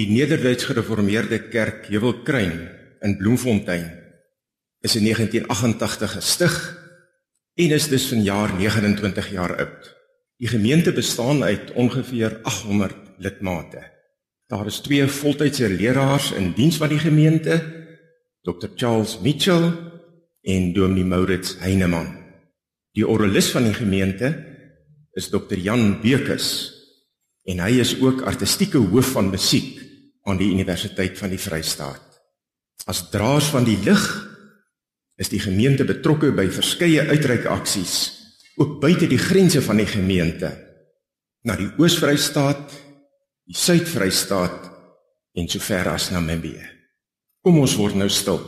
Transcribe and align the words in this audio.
Die 0.00 0.08
Nederduits 0.08 0.64
Gereformeerde 0.64 1.50
Kerk 1.52 1.90
Heuwelkruin 1.90 2.70
in 3.04 3.18
Bloemfontein 3.18 3.82
is 4.80 4.94
in 4.96 5.04
1988 5.04 6.12
gestig 6.14 6.54
en 7.60 7.74
is 7.76 7.88
dus 7.92 8.06
vanjaar 8.08 8.54
29 8.56 9.28
jaar 9.30 9.52
oud. 9.60 9.90
Die 10.40 10.48
gemeente 10.48 10.94
bestaan 10.96 11.42
uit 11.44 11.72
ongeveer 11.76 12.38
800 12.42 12.94
lidmate. 13.18 13.82
Daar 14.48 14.66
is 14.66 14.78
twee 14.80 15.04
voltydse 15.06 15.68
leraars 15.68 16.30
in 16.32 16.54
diens 16.56 16.80
van 16.80 16.88
die 16.88 17.02
gemeente, 17.02 17.60
Dr 18.40 18.72
Charles 18.74 19.18
Mitchell 19.20 19.68
en 20.40 20.72
Dominee 20.72 21.04
Maurits 21.04 21.58
Heineman. 21.58 22.08
Die 22.96 23.04
orgelis 23.04 23.52
van 23.52 23.68
die 23.68 23.76
gemeente 23.76 24.32
is 25.12 25.28
Dr 25.28 25.60
Jan 25.60 26.00
Bekes 26.00 26.48
en 27.44 27.60
hy 27.60 27.76
is 27.84 27.98
ook 28.00 28.24
artistieke 28.24 28.80
hoof 28.80 29.12
van 29.18 29.28
musiek 29.28 29.79
aan 30.28 30.40
die 30.40 30.50
Universiteit 30.52 31.18
van 31.18 31.32
die 31.32 31.40
Vrystaat. 31.40 32.20
As 32.90 33.08
draers 33.12 33.50
van 33.52 33.64
die 33.64 33.78
lig 33.84 34.04
is 35.20 35.28
die 35.32 35.40
gemeente 35.40 35.84
betrokke 35.84 36.32
by 36.32 36.48
verskeie 36.52 37.06
uitreikaksies 37.10 37.96
ook 38.60 38.80
buite 38.80 39.08
die 39.08 39.20
grense 39.20 39.62
van 39.64 39.80
die 39.80 39.88
gemeente 39.88 40.50
na 41.48 41.56
die 41.56 41.70
Oos-Vrystaat, 41.80 42.74
die 43.48 43.56
Suid-Vrystaat 43.56 44.68
en 45.40 45.48
sover 45.48 45.88
as 45.94 46.10
Namibië. 46.12 46.66
Kom 47.40 47.60
ons 47.62 47.76
word 47.80 47.96
nou 47.96 48.10
stil 48.12 48.40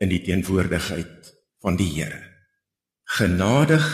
in 0.00 0.08
die 0.12 0.22
teenwoordigheid 0.24 1.32
van 1.64 1.76
die 1.76 1.88
Here. 1.98 2.22
Genadig 3.18 3.84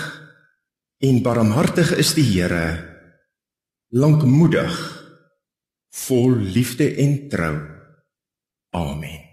en 1.02 1.22
barmhartig 1.26 1.90
is 1.98 2.14
die 2.14 2.26
Here 2.26 2.92
lankmoedig, 3.92 4.70
vol 5.92 6.36
liefde 6.36 6.94
en 6.96 7.28
trou. 7.28 7.58
Amen. 8.70 9.31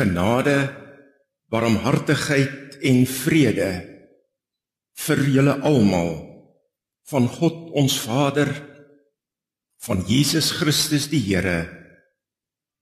Genade, 0.00 0.56
barmhartigheid 1.50 2.80
en 2.86 3.04
vrede 3.06 3.70
vir 5.06 5.22
julle 5.34 5.56
almal 5.66 6.12
van 7.10 7.26
God 7.28 7.70
ons 7.76 7.98
Vader 8.04 8.50
van 9.84 10.04
Jesus 10.08 10.52
Christus 10.60 11.08
die 11.12 11.22
Here 11.24 11.64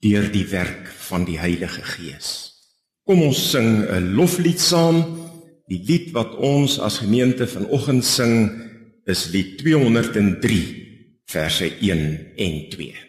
deur 0.04 0.28
die 0.30 0.44
werk 0.50 0.90
van 1.08 1.24
die 1.26 1.38
Heilige 1.40 1.82
Gees. 1.96 2.28
Kom 3.08 3.22
ons 3.24 3.40
sing 3.50 3.88
'n 3.88 4.14
loflied 4.14 4.60
saam. 4.60 5.26
Die 5.68 5.80
lied 5.84 6.12
wat 6.12 6.34
ons 6.36 6.78
as 6.78 6.98
gemeente 6.98 7.46
vanoggend 7.46 8.04
sing 8.04 8.50
is 9.06 9.28
lied 9.32 9.58
203 9.58 10.60
verse 11.24 11.64
1 11.80 12.32
en 12.36 12.54
2. 12.70 13.07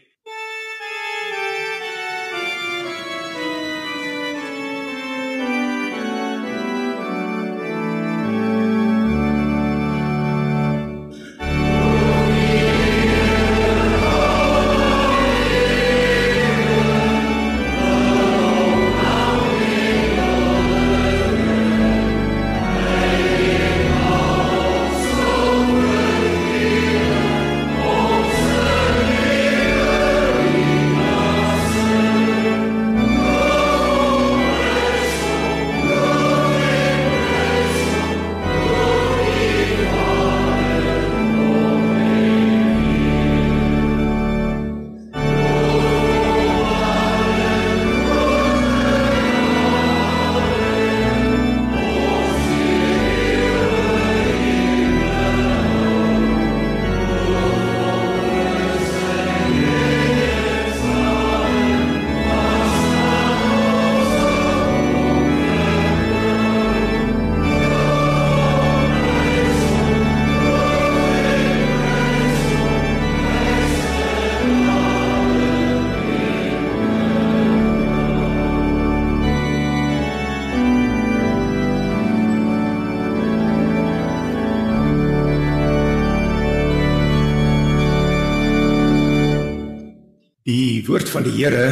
Woord 91.09 91.25
van 91.25 91.31
die 91.33 91.41
Here 91.41 91.69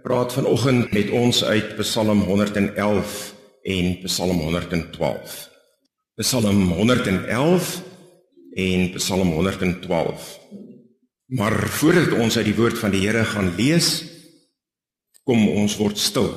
praat 0.00 0.32
vanoggend 0.32 0.92
met 0.96 1.10
ons 1.12 1.42
uit 1.44 1.74
Psalm 1.76 2.22
111 2.24 3.16
en 3.68 3.98
Psalm 4.06 4.38
112. 4.40 5.34
Psalm 6.16 6.62
111 6.72 7.82
en 8.56 8.92
Psalm 8.94 9.32
112. 9.32 10.30
Maar 11.36 11.68
voordat 11.68 12.16
ons 12.16 12.36
uit 12.36 12.46
die 12.48 12.56
woord 12.56 12.78
van 12.78 12.94
die 12.94 13.02
Here 13.04 13.24
gaan 13.24 13.52
lees, 13.58 13.90
kom 15.28 15.44
ons 15.50 15.76
word 15.76 16.00
stil 16.00 16.32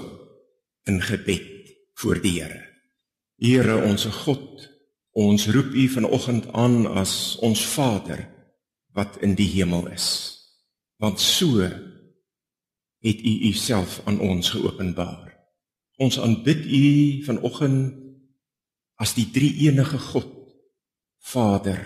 in 0.84 1.00
gebed 1.00 1.72
voor 2.04 2.20
die 2.20 2.42
Here. 2.42 2.60
Here 3.40 3.80
onsse 3.88 4.12
God, 4.12 4.68
ons 5.16 5.48
roep 5.48 5.72
U 5.72 5.88
vanoggend 5.96 6.52
aan 6.52 6.92
as 6.92 7.38
ons 7.40 7.64
Vader 7.72 8.28
wat 8.92 9.22
in 9.24 9.40
die 9.40 9.48
hemel 9.56 9.88
is. 9.96 10.12
Want 11.00 11.24
so 11.24 11.72
het 13.04 13.20
u 13.20 13.34
uself 13.52 14.02
aan 14.08 14.20
ons 14.20 14.50
geopenbaar. 14.50 15.36
Ons 16.00 16.20
aanbid 16.20 16.66
u 16.66 16.84
vanoggend 17.28 18.00
as 18.96 19.14
die 19.18 19.28
drie 19.32 19.52
enige 19.68 20.00
God, 20.00 20.32
Vader, 21.20 21.82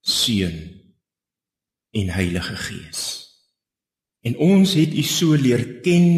Seun 0.00 0.58
en 1.90 2.08
Heilige 2.12 2.56
Gees. 2.56 3.02
En 4.20 4.36
ons 4.36 4.74
het 4.74 4.94
u 4.94 5.02
so 5.02 5.34
leer 5.34 5.80
ken 5.84 6.08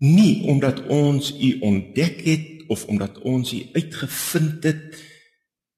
nie 0.00 0.42
omdat 0.48 0.86
ons 0.88 1.34
u 1.36 1.58
ontdek 1.60 2.24
het 2.24 2.64
of 2.72 2.86
omdat 2.88 3.18
ons 3.18 3.52
u 3.52 3.60
uitgevind 3.72 4.64
het 4.64 4.96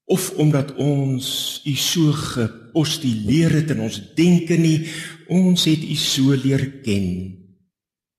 of 0.05 0.31
omdat 0.37 0.75
ons 0.75 1.61
u 1.65 1.75
so 1.75 2.11
gepostuleer 2.11 3.51
het 3.61 3.71
in 3.71 3.83
ons 3.85 3.99
denke 4.17 4.57
nie 4.59 4.89
ons 5.31 5.63
het 5.69 5.83
u 5.83 5.95
so 5.95 6.35
leer 6.35 6.65
ken 6.83 7.39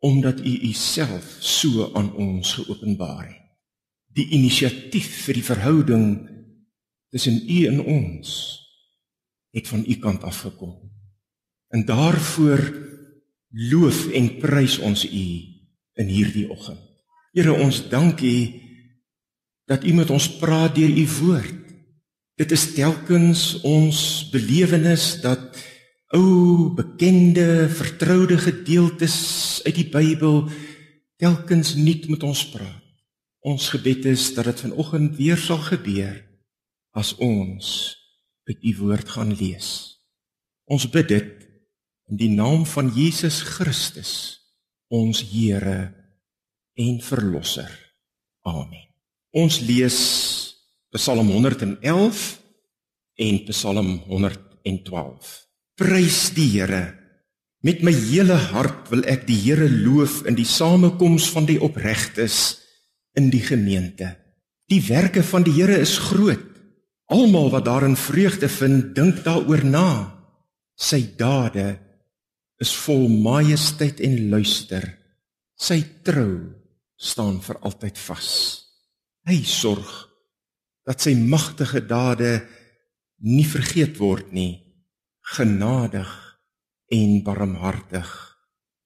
omdat 0.05 0.41
u 0.41 0.53
u 0.69 0.73
self 0.73 1.37
so 1.41 1.89
aan 1.97 2.13
ons 2.21 2.53
geopenbaar 2.53 3.25
het. 3.25 3.41
Die 4.15 4.29
inisiatief 4.37 5.25
vir 5.25 5.39
die 5.41 5.45
verhouding 5.45 6.05
tussen 7.09 7.41
u 7.49 7.65
en 7.71 7.81
ons 7.81 8.35
het 9.57 9.69
van 9.69 9.85
u 9.89 9.97
kant 10.03 10.27
af 10.29 10.43
gekom 10.45 10.77
en 11.75 11.87
daarvoor 11.89 12.61
loof 13.71 14.07
en 14.13 14.29
prys 14.43 14.79
ons 14.79 15.05
u 15.09 15.27
in 15.95 16.11
hierdie 16.11 16.47
oggend. 16.51 16.81
Here 17.35 17.55
ons 17.55 17.81
dankie 17.89 18.61
dat 19.67 19.85
u 19.85 19.95
met 19.97 20.11
ons 20.11 20.29
praat 20.39 20.75
deur 20.77 20.91
u 20.91 21.07
woord 21.21 21.64
Dit 22.35 22.51
is 22.51 22.73
telkens 22.75 23.61
ons 23.63 23.99
belewenis 24.33 25.21
dat 25.23 25.55
ou 26.15 26.71
bekende 26.75 27.69
vertroude 27.71 28.39
gedeeltes 28.39 29.19
uit 29.67 29.77
die 29.79 29.87
Bybel 29.91 30.49
telkens 31.23 31.75
nuut 31.79 32.09
met 32.11 32.27
ons 32.27 32.43
praat. 32.51 32.83
Ons 33.45 33.69
gebed 33.75 34.07
is 34.11 34.33
dat 34.35 34.49
dit 34.51 34.65
vanoggend 34.67 35.15
weer 35.19 35.39
sal 35.39 35.61
gebeur 35.63 36.17
as 36.97 37.13
ons 37.23 37.69
uit 38.51 38.63
u 38.63 38.73
woord 38.83 39.15
gaan 39.15 39.35
lees. 39.37 39.69
Ons 40.65 40.89
bid 40.91 41.09
dit 41.13 41.45
in 42.11 42.19
die 42.19 42.31
naam 42.33 42.65
van 42.67 42.91
Jesus 42.97 43.43
Christus, 43.45 44.41
ons 44.89 45.23
Here 45.31 45.93
en 46.75 46.99
verlosser. 47.05 47.71
Amen. 48.43 48.89
Ons 49.31 49.61
lees 49.61 50.01
Psalm 50.95 51.27
111 51.27 52.39
en 53.15 53.45
Psalm 53.49 53.89
112. 54.07 55.47
Prys 55.75 56.19
die 56.37 56.47
Here. 56.53 56.85
Met 57.67 57.83
my 57.83 57.91
hele 57.91 58.37
hart 58.53 58.93
wil 58.93 59.03
ek 59.11 59.25
die 59.27 59.41
Here 59.43 59.67
loof 59.67 60.21
in 60.31 60.39
die 60.39 60.47
samekoms 60.47 61.27
van 61.35 61.49
die 61.51 61.59
opregtes 61.59 62.61
in 63.19 63.27
die 63.35 63.43
gemeente. 63.43 64.13
Die 64.71 64.79
werke 64.87 65.27
van 65.27 65.43
die 65.43 65.57
Here 65.57 65.81
is 65.83 65.97
groot. 65.99 66.47
Almal 67.11 67.51
wat 67.51 67.67
daarin 67.67 67.99
vreugde 67.99 68.47
vind, 68.49 68.95
dink 68.95 69.25
daaroor 69.27 69.67
na. 69.67 69.91
Sy 70.79 71.03
dade 71.19 71.75
is 72.63 72.71
vol 72.87 73.09
majesteit 73.11 73.99
en 73.99 74.29
luister. 74.31 74.87
Sy 75.59 75.83
trou 76.07 76.55
staan 76.95 77.43
vir 77.43 77.65
altyd 77.67 77.99
vas. 78.07 78.31
Hy 79.27 79.43
sorg 79.43 80.14
dat 80.85 81.01
sy 81.01 81.15
magtige 81.17 81.81
dade 81.85 82.43
nie 83.25 83.47
vergeet 83.49 83.97
word 84.01 84.33
nie. 84.37 84.61
Genadig 85.35 86.11
en 86.93 87.23
barmhartig 87.25 88.11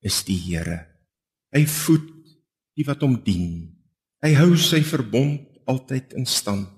is 0.06 0.22
die 0.26 0.38
Here. 0.38 0.84
Hy 1.54 1.64
voed 1.66 2.06
die 2.78 2.86
wat 2.86 3.02
hom 3.02 3.18
dien. 3.24 3.74
Hy 4.22 4.32
hou 4.38 4.54
sy 4.58 4.82
verbond 4.86 5.58
altyd 5.68 6.14
in 6.18 6.26
stand. 6.26 6.70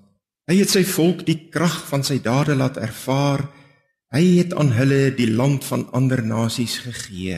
Hy 0.49 0.57
het 0.57 0.73
sy 0.73 0.81
volk 0.83 1.21
die 1.27 1.37
krag 1.53 1.77
van 1.87 2.03
sy 2.03 2.17
dade 2.23 2.57
laat 2.57 2.79
ervaar. 2.81 3.45
Hy 4.11 4.23
het 4.41 4.55
aan 4.57 4.73
hulle 4.75 5.13
die 5.15 5.29
land 5.29 5.63
van 5.63 5.85
ander 5.95 6.23
nasies 6.25 6.81
gegee. 6.83 7.37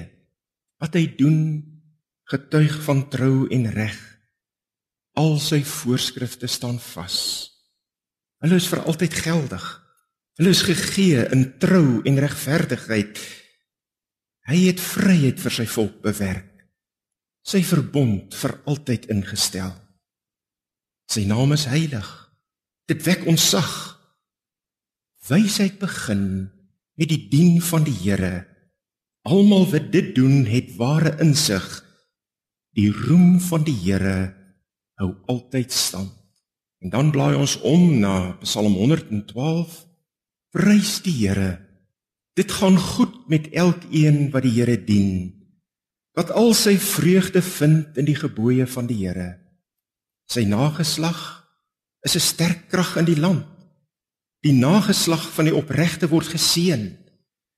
Wat 0.82 0.96
hy 0.98 1.06
doen, 1.20 1.40
getuig 2.32 2.80
van 2.88 3.06
trou 3.12 3.46
en 3.54 3.68
reg. 3.76 4.00
Al 5.20 5.36
sy 5.44 5.62
voorskrifte 5.68 6.50
staan 6.50 6.80
vas. 6.82 7.53
Hulle 8.44 8.60
is 8.60 8.68
vir 8.68 8.82
altyd 8.84 9.14
geldig. 9.24 9.66
Hulle 10.36 10.52
is 10.52 10.66
gegee 10.68 11.22
in 11.32 11.46
trou 11.64 12.02
en 12.04 12.20
regverdigheid. 12.20 13.20
Hy 14.50 14.58
het 14.66 14.82
vryheid 14.84 15.40
vir 15.40 15.56
sy 15.56 15.66
volk 15.72 16.02
bewerk. 16.04 16.50
Sy 17.48 17.62
verbond 17.64 18.36
vir 18.36 18.58
altyd 18.68 19.08
ingestel. 19.14 19.72
Sy 21.08 21.24
naam 21.30 21.56
is 21.56 21.70
heilig. 21.72 22.08
Dit 22.92 23.06
wek 23.08 23.24
ontzag. 23.32 23.72
Wysheid 25.30 25.78
begin 25.80 26.26
met 27.00 27.12
die 27.12 27.22
dien 27.32 27.62
van 27.64 27.88
die 27.88 27.96
Here. 27.96 28.44
Almal 29.24 29.70
wat 29.72 29.88
dit 29.94 30.12
doen, 30.18 30.44
het 30.52 30.74
ware 30.76 31.16
insig. 31.24 31.64
Die 32.76 32.90
roem 32.92 33.40
van 33.40 33.64
die 33.64 33.78
Here 33.86 34.34
hou 35.00 35.14
altyd 35.32 35.72
stand. 35.72 36.23
En 36.84 36.92
dan 36.92 37.12
blaai 37.16 37.36
ons 37.40 37.56
om 37.64 38.00
na 38.00 38.36
Psalm 38.44 38.74
112. 38.76 39.76
Prys 40.52 40.98
die 41.06 41.16
Here. 41.16 41.62
Dit 42.36 42.52
gaan 42.52 42.76
goed 42.78 43.30
met 43.32 43.48
elkeen 43.56 44.28
wat 44.34 44.44
die 44.44 44.52
Here 44.58 44.76
dien. 44.84 45.32
Wat 46.14 46.34
al 46.36 46.52
sy 46.54 46.76
vreugde 46.78 47.42
vind 47.42 47.96
in 47.98 48.10
die 48.10 48.18
gebooie 48.20 48.68
van 48.68 48.90
die 48.92 49.00
Here. 49.00 49.40
Sy 50.28 50.44
nageslag 50.44 51.48
is 52.04 52.16
'n 52.16 52.20
sterk 52.20 52.68
krag 52.68 52.98
in 53.00 53.08
die 53.08 53.20
land. 53.20 53.48
Die 54.44 54.54
nageslag 54.54 55.24
van 55.34 55.46
die 55.46 55.56
opregte 55.56 56.10
word 56.10 56.28
geseën. 56.28 56.98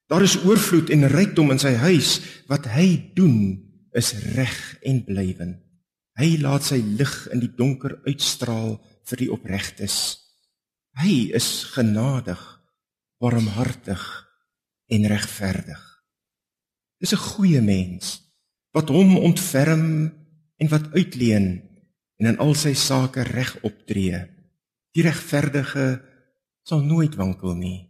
Daar 0.08 0.22
is 0.22 0.38
oorvloed 0.46 0.89
en 0.89 1.10
rykdom 1.10 1.51
in 1.51 1.60
sy 1.60 1.74
huis. 1.74 2.22
Wat 2.48 2.65
hy 2.65 3.12
doen 3.15 3.58
is 3.91 4.13
reg 4.36 4.77
en 4.84 5.03
blywend. 5.03 5.58
Hy 6.13 6.38
laat 6.38 6.63
sy 6.63 6.77
lig 6.77 7.27
in 7.32 7.39
die 7.39 7.55
donker 7.55 8.00
uitstraal 8.05 8.79
vir 9.05 9.21
die 9.21 9.31
opregtes. 9.31 9.97
Hy 11.00 11.31
is 11.35 11.65
genadig, 11.75 12.41
barmhartig 13.21 14.03
en 14.91 15.07
regverdig. 15.09 15.81
Dis 17.00 17.13
'n 17.13 17.27
goeie 17.35 17.62
mens 17.62 18.21
wat 18.74 18.89
hom 18.89 19.17
ontferm 19.17 20.12
en 20.57 20.67
wat 20.67 20.91
uitleen 20.93 21.62
en 22.19 22.25
in 22.25 22.38
al 22.39 22.55
sy 22.55 22.74
sake 22.74 23.24
reg 23.24 23.55
optree. 23.63 24.19
Die 24.95 25.03
regverdige 25.03 26.01
sal 26.63 26.81
nooit 26.81 27.15
wankel 27.15 27.55
nie. 27.55 27.88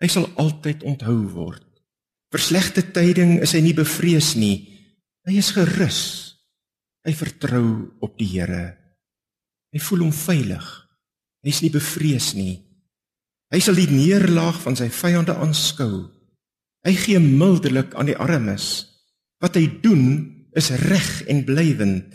Hy 0.00 0.06
sal 0.06 0.28
altyd 0.36 0.82
onthou 0.82 1.28
word. 1.32 1.64
Vir 2.30 2.40
slegte 2.40 2.82
tyding 2.82 3.40
is 3.40 3.52
hy 3.52 3.60
nie 3.60 3.74
bevrees 3.74 4.34
nie. 4.36 4.68
Hy 5.26 5.38
is 5.40 5.50
gerus. 5.50 6.00
Hy 7.04 7.12
vertrou 7.12 7.96
op 8.00 8.18
die 8.18 8.28
Here. 8.28 8.77
Hy 9.74 9.80
voel 9.84 10.06
hom 10.06 10.14
veilig. 10.14 10.66
Hy's 11.44 11.60
nie 11.62 11.72
bevrees 11.72 12.32
nie. 12.36 12.56
Hy 13.52 13.60
sal 13.64 13.78
die 13.78 13.88
neerlaag 13.88 14.58
van 14.64 14.76
sy 14.76 14.88
vyande 14.92 15.36
aanskou. 15.40 16.08
Hy 16.84 16.94
gee 16.96 17.20
mildelik 17.20 17.94
aan 17.96 18.10
die 18.10 18.16
armes. 18.16 18.86
Wat 19.42 19.56
hy 19.56 19.66
doen 19.82 20.04
is 20.56 20.70
reg 20.84 21.22
en 21.30 21.44
blywend. 21.48 22.12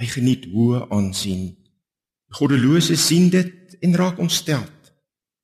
Hy 0.00 0.08
geniet 0.12 0.46
hoë 0.52 0.86
aansien. 0.92 1.50
Goddelose 2.36 2.96
sien 3.00 3.30
dit 3.32 3.76
en 3.84 3.96
raak 3.96 4.20
ontstel. 4.20 4.64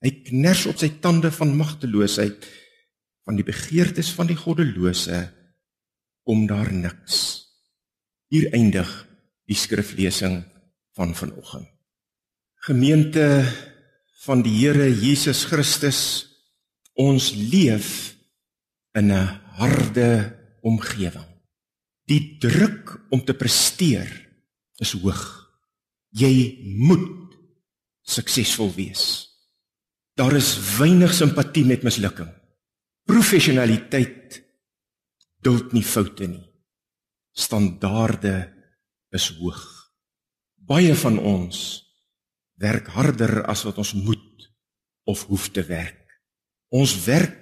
Hy 0.03 0.11
kners 0.27 0.67
op 0.67 0.81
sy 0.81 0.91
tande 1.03 1.31
van 1.33 1.55
magteloosheid. 1.57 2.45
Van 3.23 3.39
die 3.39 3.47
begeertes 3.47 4.11
van 4.17 4.29
die 4.29 4.39
goddelose 4.39 5.23
kom 6.27 6.47
daar 6.51 6.73
niks. 6.75 7.19
Hier 8.33 8.49
eindig 8.55 8.91
die 9.49 9.59
skriflesing 9.59 10.41
van 10.93 11.15
vanoggend. 11.15 11.69
Gemeente 12.55 13.45
van 14.23 14.43
die 14.43 14.55
Here 14.61 14.87
Jesus 14.87 15.45
Christus, 15.51 16.29
ons 16.95 17.33
leef 17.35 18.15
in 18.95 19.11
'n 19.11 19.41
harde 19.59 20.39
omgewing. 20.63 21.27
Die 22.07 22.39
druk 22.39 23.07
om 23.11 23.25
te 23.25 23.35
presteer 23.35 24.29
is 24.77 24.93
hoog. 24.93 25.51
Jy 26.11 26.59
moet 26.77 27.35
suksesvol 28.03 28.75
wees. 28.75 29.29
Daar 30.15 30.37
is 30.37 30.77
weinig 30.79 31.15
simpatie 31.15 31.65
met 31.65 31.83
mislukking. 31.83 32.31
Professionaliteit 33.05 34.43
duld 35.41 35.73
nie 35.73 35.83
foute 35.83 36.27
nie. 36.27 36.45
Standaarde 37.33 38.53
is 39.11 39.29
hoog. 39.41 39.82
Baie 40.63 40.95
van 40.95 41.19
ons 41.19 41.83
werk 42.63 42.93
harder 42.95 43.43
as 43.51 43.65
wat 43.67 43.81
ons 43.83 43.95
moet 43.99 44.47
of 45.11 45.25
hoef 45.27 45.49
te 45.51 45.65
werk. 45.67 45.99
Ons 46.71 46.95
werk 47.05 47.39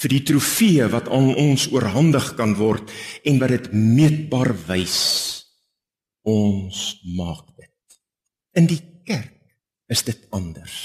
vir 0.00 0.14
die 0.16 0.22
trofee 0.32 0.86
wat 0.90 1.10
aan 1.12 1.34
ons 1.38 1.68
oorhandig 1.70 2.32
kan 2.38 2.56
word 2.58 2.90
en 3.28 3.38
wat 3.42 3.52
dit 3.52 3.68
meetbaar 3.76 4.54
wys. 4.66 4.98
Ons 6.24 7.02
maak 7.18 7.44
dit. 7.58 8.00
In 8.56 8.68
die 8.70 8.80
kerk 9.04 9.36
is 9.92 10.02
dit 10.06 10.26
anders. 10.32 10.80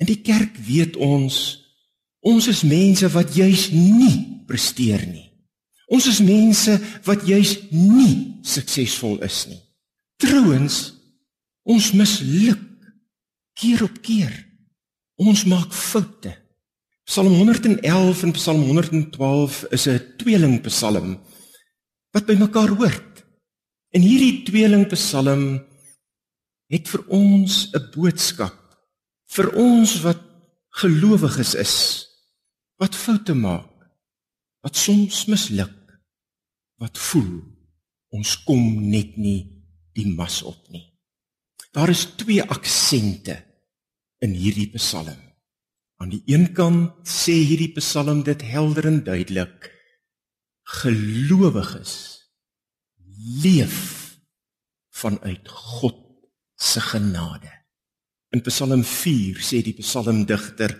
In 0.00 0.08
die 0.10 0.20
kerk 0.24 0.58
weet 0.66 0.98
ons 0.98 1.60
ons 2.20 2.50
is 2.52 2.66
mense 2.68 3.08
wat 3.14 3.32
juis 3.32 3.70
nie 3.72 4.44
presteer 4.48 5.06
nie. 5.08 5.30
Ons 5.90 6.10
is 6.10 6.20
mense 6.20 6.74
wat 7.06 7.24
juis 7.26 7.56
nie 7.72 8.40
suksesvol 8.44 9.22
is 9.24 9.46
nie. 9.48 9.62
Trouwens, 10.20 10.76
ons 11.64 11.92
misluk 11.96 12.60
keer 13.56 13.84
op 13.86 13.96
keer. 14.04 14.32
Ons 15.20 15.46
maak 15.48 15.72
foute. 15.72 16.32
Psalm 17.08 17.32
111 17.40 18.22
en 18.26 18.34
Psalm 18.36 18.62
112 18.68 19.64
is 19.72 19.86
'n 19.88 20.14
tweelingpsalm 20.20 21.18
wat 22.12 22.26
by 22.26 22.36
mekaar 22.36 22.68
hoort. 22.68 23.24
En 23.90 24.00
hierdie 24.00 24.42
tweelingpsalm 24.44 25.64
het 26.68 26.88
vir 26.88 27.02
ons 27.08 27.70
'n 27.72 27.90
boodskap 27.94 28.60
vir 29.30 29.48
ons 29.54 30.00
wat 30.02 30.22
gelowiges 30.82 31.54
is, 31.54 31.76
wat 32.78 32.94
foute 32.94 33.34
maak, 33.34 33.70
wat 34.62 34.76
soms 34.76 35.26
misluk, 35.26 35.98
wat 36.78 36.98
voel 36.98 37.42
ons 38.10 38.42
kom 38.44 38.90
net 38.90 39.16
nie 39.16 39.59
die 39.96 40.06
mas 40.14 40.42
op 40.42 40.68
nie. 40.70 40.86
Daar 41.72 41.90
is 41.92 42.06
twee 42.18 42.42
aksente 42.42 43.36
in 44.24 44.34
hierdie 44.34 44.70
Psalm. 44.74 45.18
Aan 46.00 46.12
die 46.14 46.22
een 46.26 46.50
kant 46.56 47.08
sê 47.08 47.36
hierdie 47.44 47.72
Psalm 47.76 48.24
dit 48.26 48.42
helder 48.42 48.88
en 48.90 49.02
duidelik: 49.04 49.70
gelowiges 50.80 51.94
leef 53.42 54.18
vanuit 54.90 55.48
God 55.48 55.98
se 56.56 56.80
genade. 56.80 57.52
In 58.30 58.42
Psalm 58.46 58.84
4 58.84 59.40
sê 59.42 59.62
die 59.66 59.74
psalmdigter: 59.74 60.76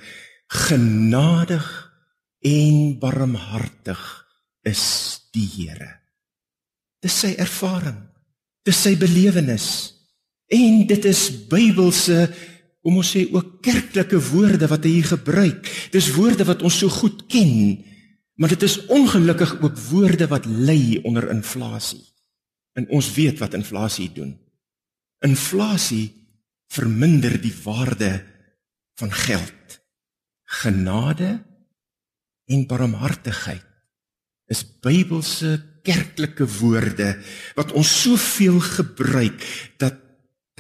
genadig 0.51 1.67
en 2.41 2.99
barmhartig 2.99 4.03
is 4.67 4.85
die 5.35 5.47
Here. 5.47 5.91
Dis 7.01 7.17
sy 7.23 7.35
ervaring, 7.41 8.01
dis 8.71 8.83
sy 8.87 8.95
belewenis. 8.99 9.67
En 10.51 10.85
dit 10.89 11.07
is 11.11 11.27
Bybelse 11.51 12.29
kom 12.81 12.97
ons 13.03 13.13
sê 13.13 13.27
ook 13.29 13.59
kerklike 13.65 14.19
woorde 14.31 14.67
wat 14.71 14.87
hy 14.89 15.03
gebruik. 15.05 15.69
Dis 15.93 16.11
woorde 16.17 16.47
wat 16.49 16.63
ons 16.65 16.79
so 16.81 16.89
goed 16.93 17.27
ken, 17.31 17.77
maar 18.41 18.55
dit 18.55 18.65
is 18.65 18.79
ongelukkig 18.89 19.59
ook 19.61 19.77
woorde 19.91 20.31
wat 20.31 20.49
lei 20.49 21.01
onder 21.05 21.29
inflasie. 21.35 22.03
En 22.79 22.89
ons 22.95 23.11
weet 23.13 23.41
wat 23.43 23.59
inflasie 23.59 24.09
doen. 24.15 24.33
Inflasie 25.27 26.09
verminder 26.73 27.35
die 27.43 27.53
waarde 27.65 28.15
van 28.97 29.13
geld. 29.13 29.81
Genade 30.63 31.35
en 32.51 32.65
barmhartigheid 32.67 33.70
is 34.51 34.65
Bybelse 34.83 35.55
kerklike 35.87 36.45
woorde 36.59 37.15
wat 37.57 37.73
ons 37.79 37.91
soveel 38.03 38.61
gebruik 38.61 39.45
dat 39.81 40.07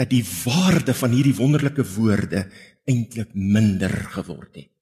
dat 0.00 0.08
die 0.08 0.24
waarde 0.24 0.94
van 0.96 1.12
hierdie 1.12 1.36
wonderlike 1.36 1.84
woorde 1.84 2.46
eintlik 2.88 3.34
minder 3.36 3.92
geword 4.14 4.54
het. 4.56 4.72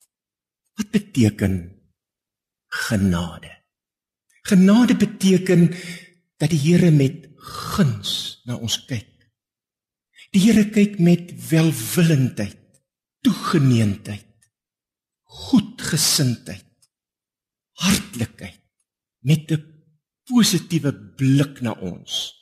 Wat 0.79 0.93
beteken 0.95 1.57
genade? 2.87 3.51
Genade 4.47 4.95
beteken 4.95 5.73
dat 6.39 6.53
die 6.55 6.61
Here 6.63 6.93
met 6.95 7.27
guns 7.75 8.45
na 8.47 8.61
ons 8.63 8.79
kyk. 8.87 9.11
Die 10.31 10.45
Here 10.45 10.69
kyk 10.71 11.01
met 11.03 11.35
welwillendheid, 11.49 12.63
toegeneentheid, 13.27 14.31
goedgesindheid, 15.27 16.89
hartlikheid 17.83 18.58
met 19.29 19.53
'n 19.53 19.65
positiewe 20.29 20.93
blik 21.17 21.61
na 21.61 21.73
ons. 21.73 22.35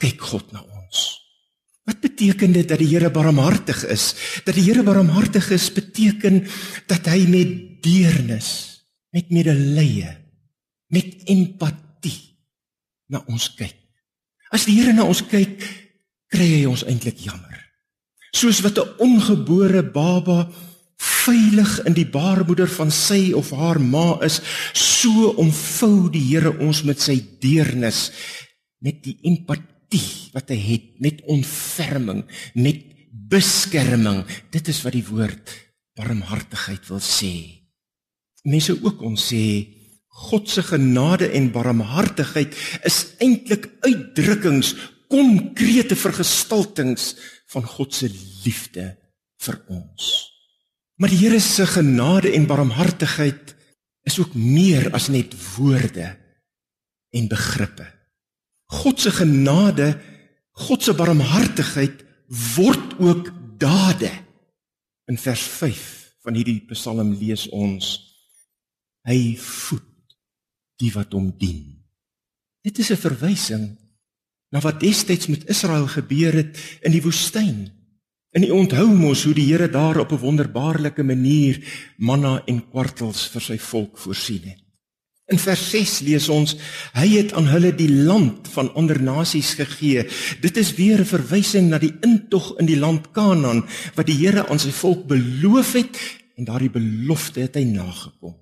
Kyk 0.00 0.20
God 0.20 0.52
na 0.52 0.60
ons. 0.60 1.26
Wat 1.86 2.00
beteken 2.00 2.52
dit 2.52 2.68
dat 2.68 2.78
die 2.78 2.88
Here 2.90 3.10
barmhartig 3.10 3.84
is? 3.86 4.14
Dat 4.44 4.54
die 4.54 4.66
Here 4.66 4.82
barmhartig 4.82 5.50
is 5.50 5.72
beteken 5.72 6.44
dat 6.86 7.06
hy 7.06 7.26
met 7.30 7.82
deernis, 7.82 8.48
met 9.14 9.30
medelee, 9.30 10.10
met 10.90 11.22
empatie 11.30 12.42
na 13.06 13.22
ons 13.30 13.54
kyk. 13.54 13.78
As 14.50 14.66
die 14.66 14.80
Here 14.80 14.92
na 14.92 15.06
ons 15.06 15.22
kyk, 15.30 15.62
kry 16.26 16.48
hy 16.58 16.64
ons 16.66 16.84
eintlik 16.84 17.22
jammer. 17.22 17.62
Soos 18.34 18.60
wat 18.60 18.78
'n 18.78 18.98
ongebore 18.98 19.82
baba 19.82 20.50
veilig 20.96 21.78
in 21.88 21.96
die 21.96 22.06
baarmoeder 22.08 22.70
van 22.70 22.90
sy 22.94 23.32
of 23.36 23.50
haar 23.56 23.80
ma 23.82 24.16
is, 24.24 24.40
so 24.72 25.32
omvou 25.40 26.08
die 26.12 26.24
Here 26.30 26.54
ons 26.62 26.82
met 26.88 27.02
sy 27.02 27.18
deernis, 27.42 28.10
met 28.80 29.02
die 29.04 29.16
empatie 29.28 30.32
wat 30.34 30.50
hy 30.52 30.58
het 30.60 30.88
met 31.02 31.22
ontferming, 31.32 32.24
met 32.54 32.82
beskerming. 33.30 34.24
Dit 34.52 34.68
is 34.72 34.82
wat 34.84 34.96
die 34.96 35.06
woord 35.06 35.52
barmhartigheid 35.96 36.84
wil 36.90 37.00
sê. 37.02 37.32
Mense 38.46 38.76
ook 38.76 39.02
ons 39.06 39.30
sê 39.32 39.46
God 40.28 40.48
se 40.48 40.62
genade 40.64 41.28
en 41.36 41.50
barmhartigheid 41.52 42.54
is 42.88 43.02
eintlik 43.20 43.68
uitdrukkings, 43.84 44.72
konkrete 45.12 45.96
vergestaltings 45.98 47.12
van 47.52 47.66
God 47.68 47.92
se 47.94 48.08
liefde 48.44 48.94
vir 49.44 49.60
ons. 49.68 50.35
Maar 50.96 51.12
die 51.12 51.18
Here 51.18 51.40
se 51.40 51.66
genade 51.66 52.32
en 52.32 52.46
barmhartigheid 52.48 53.54
is 54.06 54.18
ook 54.18 54.34
meer 54.34 54.88
as 54.96 55.08
net 55.12 55.34
woorde 55.56 56.14
en 57.10 57.28
begrippe. 57.28 57.86
God 58.66 59.00
se 59.00 59.10
genade, 59.10 59.92
God 60.50 60.82
se 60.82 60.94
barmhartigheid 60.94 62.04
word 62.54 62.96
ook 62.98 63.30
dade. 63.58 64.10
In 65.06 65.18
vers 65.18 65.42
5 65.42 65.82
van 66.24 66.34
hierdie 66.34 66.62
Psalm 66.72 67.12
lees 67.14 67.46
ons 67.54 67.92
hy 69.06 69.36
voed 69.38 70.16
die 70.80 70.90
wat 70.96 71.14
hom 71.14 71.30
dien. 71.38 71.76
Dit 72.66 72.78
is 72.82 72.90
'n 72.90 72.98
verwysing 72.98 73.78
na 74.50 74.60
wat 74.60 74.80
destyds 74.80 75.26
met 75.26 75.48
Israel 75.48 75.86
gebeur 75.86 76.32
het 76.32 76.58
in 76.82 76.92
die 76.92 77.02
woestyn. 77.02 77.70
En 78.36 78.44
u 78.44 78.50
onthou 78.50 78.90
mos 78.92 79.22
hoe 79.24 79.32
die 79.32 79.46
Here 79.48 79.68
daar 79.72 79.96
op 79.98 80.12
'n 80.12 80.20
wonderbaarlike 80.20 81.02
manier 81.02 81.56
manna 81.96 82.42
en 82.44 82.68
kwartels 82.70 83.28
vir 83.32 83.40
sy 83.40 83.58
volk 83.58 83.98
voorsien 83.98 84.42
het. 84.44 84.60
In 85.26 85.38
vers 85.38 85.70
6 85.70 86.00
lees 86.00 86.28
ons 86.28 86.56
hy 86.92 87.08
het 87.08 87.32
aan 87.32 87.46
hulle 87.46 87.74
die 87.74 87.90
land 87.90 88.48
van 88.48 88.74
ander 88.74 89.02
nasies 89.02 89.54
gegee. 89.54 90.06
Dit 90.40 90.56
is 90.56 90.74
weer 90.74 91.00
'n 91.00 91.04
verwysing 91.04 91.68
na 91.68 91.78
die 91.78 91.94
intog 92.00 92.58
in 92.58 92.66
die 92.66 92.76
land 92.76 93.10
Kanaan 93.10 93.64
wat 93.94 94.06
die 94.06 94.18
Here 94.26 94.48
aan 94.48 94.58
sy 94.58 94.70
volk 94.70 95.06
beloof 95.06 95.72
het 95.72 95.96
en 96.36 96.44
daardie 96.44 96.70
belofte 96.70 97.40
het 97.40 97.54
hy 97.54 97.64
nagekom. 97.64 98.36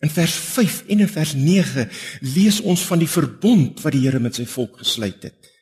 In 0.00 0.10
vers 0.10 0.34
5 0.34 0.84
en 0.86 1.00
in 1.00 1.08
vers 1.08 1.34
9 1.34 1.88
lees 2.20 2.60
ons 2.60 2.80
van 2.80 2.98
die 2.98 3.08
verbond 3.08 3.80
wat 3.80 3.92
die 3.92 4.00
Here 4.00 4.18
met 4.18 4.34
sy 4.34 4.46
volk 4.46 4.78
gesluit 4.78 5.22
het. 5.22 5.53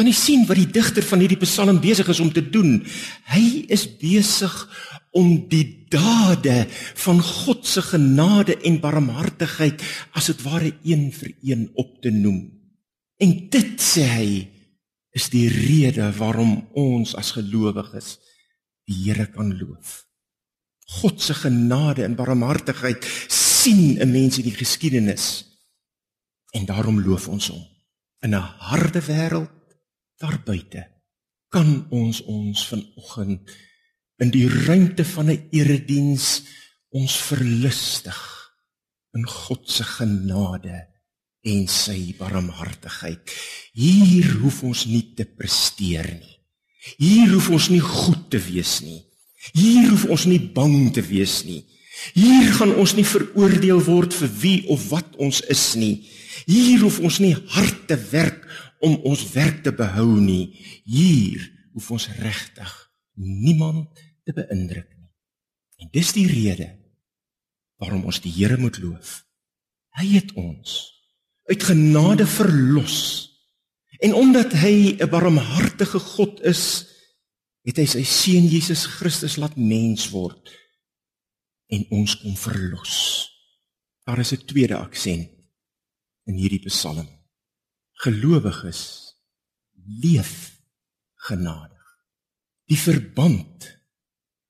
Kan 0.00 0.08
jy 0.08 0.16
sien 0.16 0.46
wat 0.48 0.56
die 0.56 0.70
digter 0.72 1.04
van 1.04 1.20
hierdie 1.20 1.36
Psalm 1.42 1.76
besig 1.76 2.08
is 2.08 2.22
om 2.24 2.30
te 2.32 2.40
doen? 2.40 2.78
Hy 3.28 3.66
is 3.68 3.82
besig 4.00 4.54
om 5.12 5.34
die 5.50 5.84
dade 5.92 6.62
van 7.02 7.20
God 7.20 7.68
se 7.68 7.82
genade 7.84 8.56
en 8.64 8.78
barmhartigheid 8.80 9.84
as 10.16 10.30
dit 10.32 10.40
ware 10.46 10.70
een 10.88 11.10
vir 11.12 11.34
een 11.50 11.66
op 11.76 12.00
te 12.00 12.14
noem. 12.16 12.46
En 13.20 13.36
dit 13.52 13.76
sê 13.76 14.06
hy 14.08 14.30
is 15.12 15.28
die 15.36 15.50
rede 15.52 16.08
waarom 16.16 16.56
ons 16.72 17.12
as 17.12 17.34
gelowiges 17.36 18.16
die 18.88 19.02
Here 19.04 19.28
kan 19.28 19.52
loof. 19.52 20.06
God 21.02 21.20
se 21.20 21.36
genade 21.44 22.08
en 22.08 22.16
barmhartigheid 22.16 23.04
sien 23.28 24.00
'n 24.00 24.10
mens 24.10 24.40
in 24.40 24.48
die 24.48 24.56
geskiedenis 24.64 25.44
en 26.56 26.64
daarom 26.64 27.04
loof 27.04 27.28
ons 27.28 27.52
hom. 27.52 27.64
In 28.24 28.32
'n 28.32 28.48
harde 28.64 29.04
wêreld 29.04 29.59
daar 30.20 30.38
buite 30.44 30.84
kan 31.50 31.86
ons 31.90 32.20
ons 32.30 32.66
vanoggend 32.70 33.50
in 34.22 34.30
die 34.30 34.46
ruimte 34.48 35.04
van 35.04 35.30
'n 35.32 35.48
erediens 35.50 36.42
ons 36.90 37.16
verlustig 37.16 38.20
in 39.16 39.26
God 39.26 39.70
se 39.70 39.84
genade 39.84 40.86
en 41.42 41.68
sy 41.68 42.14
barmhartigheid. 42.18 43.20
Hier 43.72 44.28
hoef 44.42 44.62
ons 44.62 44.84
nie 44.86 45.14
te 45.16 45.24
presteer 45.24 46.06
nie. 46.20 46.36
Hier 46.96 47.32
hoef 47.32 47.50
ons 47.50 47.68
nie 47.68 47.80
goed 47.80 48.30
te 48.30 48.38
wees 48.38 48.80
nie. 48.80 49.04
Hier 49.52 49.88
hoef 49.88 50.04
ons 50.04 50.24
nie 50.24 50.40
bang 50.40 50.92
te 50.92 51.02
wees 51.02 51.44
nie. 51.44 51.64
Hier 52.14 52.52
gaan 52.56 52.74
ons 52.80 52.94
nie 52.96 53.04
veroordeel 53.04 53.80
word 53.84 54.14
vir 54.14 54.30
wie 54.40 54.66
of 54.68 54.88
wat 54.92 55.16
ons 55.16 55.40
is 55.52 55.74
nie. 55.74 56.08
Hier 56.46 56.80
hoef 56.80 57.00
ons 57.00 57.18
nie 57.20 57.34
hard 57.34 57.86
te 57.88 57.96
werk 58.10 58.46
om 58.80 58.96
ons 59.04 59.24
werk 59.32 59.62
te 59.62 59.72
behou 59.76 60.18
nie. 60.20 60.56
Hier 60.84 61.42
hoef 61.72 61.90
ons 61.96 62.08
regtig 62.20 62.72
niemand 63.20 63.88
te 64.24 64.34
beïndruk 64.36 64.88
nie. 64.96 65.10
En 65.80 65.90
dis 65.92 66.12
die 66.16 66.26
rede 66.28 66.68
waarom 67.80 68.04
ons 68.08 68.20
die 68.20 68.32
Here 68.32 68.58
moet 68.60 68.78
loof. 68.80 69.20
Hy 69.96 70.06
het 70.16 70.32
ons 70.38 70.78
uit 71.50 71.62
genade 71.66 72.26
verlos. 72.28 72.96
En 74.00 74.14
omdat 74.14 74.52
hy 74.52 74.96
'n 74.96 75.10
barmhartige 75.10 75.98
God 75.98 76.40
is, 76.40 76.86
het 77.66 77.76
hy 77.76 77.86
sy 77.86 78.04
seun 78.04 78.46
Jesus 78.48 78.86
Christus 78.86 79.36
laat 79.36 79.56
mens 79.56 80.08
word 80.10 80.50
en 81.68 81.84
ons 81.90 82.16
kom 82.20 82.36
verlos. 82.36 82.94
Daar 84.06 84.18
is 84.18 84.32
'n 84.32 84.46
tweede 84.46 84.76
aksent 84.76 85.30
in 86.24 86.34
hierdie 86.34 86.64
Psalm. 86.66 87.19
Gelowiges 88.00 89.12
leef 90.00 90.62
genadig. 91.28 91.84
Die 92.64 92.78
verband 92.78 93.66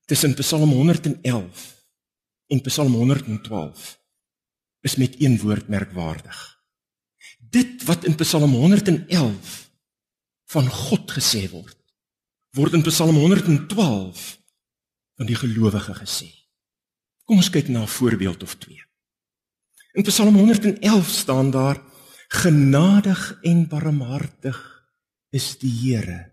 tussen 0.06 0.34
Psalm 0.34 0.70
111 0.70 1.84
en 2.46 2.60
Psalm 2.60 2.94
112 2.94 3.98
is 4.80 4.96
met 4.96 5.20
een 5.20 5.38
woord 5.38 5.68
merkwaardig. 5.68 6.38
Dit 7.38 7.82
wat 7.84 8.04
in 8.04 8.14
Psalm 8.14 8.52
111 8.52 9.70
van 10.44 10.68
God 10.68 11.10
gesê 11.10 11.48
word, 11.50 11.78
word 12.54 12.78
in 12.78 12.86
Psalm 12.86 13.18
112 13.18 14.38
van 15.18 15.26
die 15.26 15.38
gelowige 15.38 15.94
gesê. 15.94 16.30
Kom 17.26 17.42
ons 17.42 17.50
kyk 17.50 17.68
na 17.68 17.82
'n 17.82 17.94
voorbeeld 17.98 18.42
of 18.42 18.54
twee. 18.62 18.82
In 19.92 20.02
Psalm 20.02 20.34
111 20.34 21.08
staan 21.08 21.50
daar: 21.50 21.89
Genadig 22.30 23.38
en 23.42 23.64
barmhartig 23.66 24.58
is 25.34 25.56
die 25.58 25.72
Here. 25.82 26.28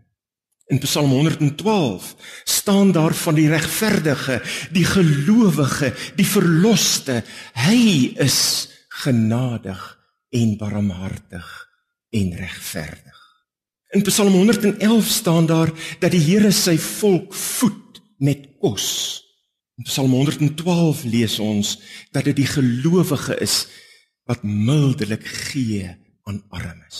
In 0.70 0.78
Psalm 0.84 1.10
112 1.10 2.16
staan 2.44 2.92
daar 2.92 3.14
van 3.14 3.36
die 3.36 3.48
regverdige, 3.50 4.42
die 4.72 4.86
gelowige, 4.86 5.94
die 6.16 6.28
verloste. 6.28 7.24
Hy 7.58 8.14
is 8.22 8.70
genadig 9.02 9.82
en 10.30 10.58
barmhartig 10.58 11.48
en 12.14 12.36
regverdig. 12.36 13.18
In 13.90 14.04
Psalm 14.06 14.34
111 14.38 15.06
staan 15.06 15.50
daar 15.50 15.74
dat 16.00 16.12
die 16.14 16.22
Here 16.22 16.52
sy 16.52 16.78
volk 16.78 17.34
voed 17.34 18.02
met 18.22 18.46
kos. 18.62 19.24
In 19.82 19.90
Psalm 19.90 20.14
112 20.14 21.04
lees 21.10 21.40
ons 21.40 21.78
dat 22.14 22.30
dit 22.30 22.38
die 22.44 22.50
gelowige 22.54 23.40
is 23.42 23.64
wat 24.28 24.44
mildelik 24.44 25.26
gee 25.26 25.88
aan 26.28 26.44
armes. 26.50 27.00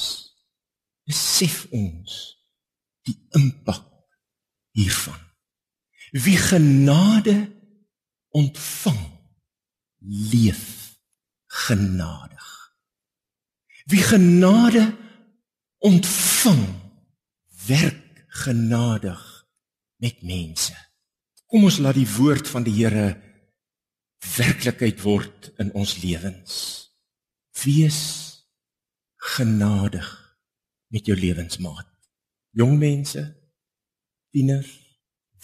Besef 1.08 1.66
ons 1.76 2.16
die 3.08 3.16
impak 3.36 3.86
hiervan. 4.76 5.20
Wie 6.12 6.38
genade 6.40 7.36
ontvang, 8.36 9.00
leef 10.32 10.96
genadig. 11.48 12.48
Wie 13.86 14.04
genade 14.04 14.96
ontvang, 15.78 16.66
werk 17.68 18.26
genadig 18.28 19.48
met 19.96 20.22
mense. 20.22 20.76
Kom 21.48 21.64
ons 21.64 21.80
laat 21.80 21.96
die 21.96 22.10
woord 22.18 22.48
van 22.48 22.64
die 22.68 22.76
Here 22.76 23.16
werklikheid 24.36 25.02
word 25.02 25.52
in 25.62 25.72
ons 25.72 25.98
lewens. 26.04 26.87
Wees 27.64 28.02
genadig 29.16 30.08
met 30.88 31.06
jou 31.06 31.18
lewensmaat. 31.18 31.88
Jong 32.50 32.78
mense, 32.80 33.24
tieners, 34.32 34.72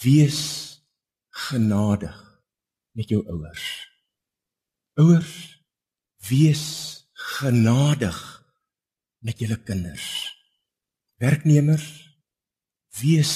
wees 0.02 0.40
genadig 1.28 2.14
met 2.90 3.08
jou 3.08 3.26
ouers. 3.26 3.66
Ouers, 4.94 5.34
wees 6.28 6.64
genadig 7.12 8.18
met 9.18 9.38
julle 9.38 9.58
kinders. 9.62 10.08
Werknemers, 11.18 11.88
wees 13.00 13.34